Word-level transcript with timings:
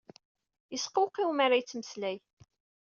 Yesqewqiw 0.71 1.31
mi 1.33 1.43
ara 1.45 1.59
yettmeslay. 1.59 2.17